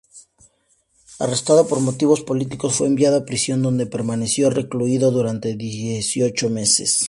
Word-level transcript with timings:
Arrestado 1.19 1.67
por 1.67 1.79
motivos 1.79 2.21
políticos, 2.21 2.73
fue 2.73 2.87
enviado 2.87 3.17
a 3.17 3.25
prisión, 3.29 3.61
donde 3.61 3.85
permaneció 3.95 4.49
recluido 4.49 5.11
durante 5.11 5.53
dieciocho 5.53 6.49
meses. 6.49 6.91